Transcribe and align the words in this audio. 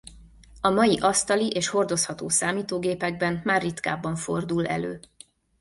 A 0.61 0.69
mai 0.69 0.97
asztali 1.01 1.47
és 1.49 1.67
hordozható 1.67 2.29
számítógépekben 2.29 3.41
már 3.43 3.61
ritkábban 3.61 4.15
fordul 4.15 4.65
elő. 4.67 4.99